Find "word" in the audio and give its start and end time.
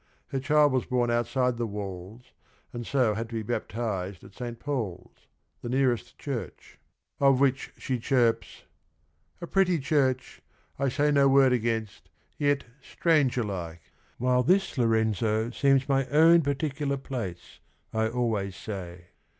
11.27-11.53